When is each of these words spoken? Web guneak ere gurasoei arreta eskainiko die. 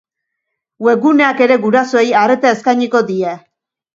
Web 0.87 1.03
guneak 1.03 1.43
ere 1.47 1.57
gurasoei 1.67 2.05
arreta 2.21 2.55
eskainiko 2.57 3.03
die. 3.13 3.37